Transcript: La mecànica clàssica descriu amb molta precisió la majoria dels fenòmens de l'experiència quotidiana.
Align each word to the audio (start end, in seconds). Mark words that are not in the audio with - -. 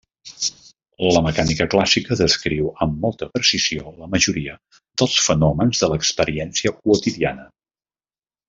La 1.17 1.21
mecànica 1.25 1.67
clàssica 1.73 2.17
descriu 2.21 2.71
amb 2.85 2.97
molta 3.05 3.29
precisió 3.35 3.93
la 3.99 4.09
majoria 4.15 4.57
dels 5.03 5.19
fenòmens 5.29 5.85
de 5.85 5.91
l'experiència 5.95 6.77
quotidiana. 6.83 7.47